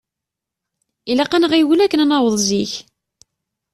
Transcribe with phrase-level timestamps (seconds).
[1.11, 2.73] Ilaq ad nɣiwel akken ad naweḍ zik.